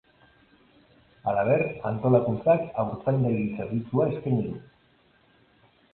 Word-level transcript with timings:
Halaber, 1.31 1.61
antolakuntzak 1.91 2.65
haurtzaindegi 2.85 3.45
zerbitzua 3.59 4.11
eskaini 4.15 4.43
du. 4.51 4.59